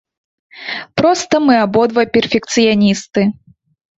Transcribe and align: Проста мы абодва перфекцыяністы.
Проста 1.01 1.41
мы 1.47 1.53
абодва 1.65 2.05
перфекцыяністы. 2.15 3.21